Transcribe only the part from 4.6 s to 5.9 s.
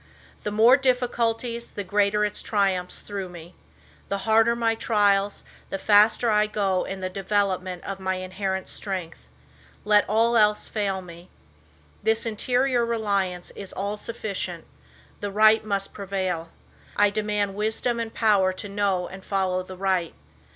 trials, the